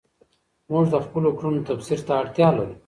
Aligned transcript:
موږ 0.71 0.85
د 0.93 0.95
خپلو 1.05 1.29
کړنو 1.37 1.65
تفسیر 1.69 1.99
ته 2.07 2.11
اړتیا 2.21 2.47
لرو. 2.57 2.75